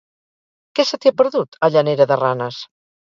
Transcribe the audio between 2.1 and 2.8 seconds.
de Ranes?